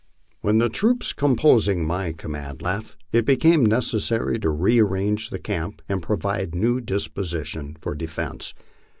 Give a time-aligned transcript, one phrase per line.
[0.39, 6.01] When the troops composing my command left, it became necessary to rearrange the camp and
[6.01, 8.55] provide new dispositions for defence.